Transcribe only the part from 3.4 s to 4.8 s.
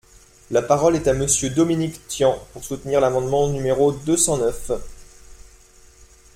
numéro deux cent neuf.